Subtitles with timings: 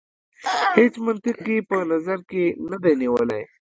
[0.77, 3.41] هیڅ منطق یې په نظر کې نه دی نیولی.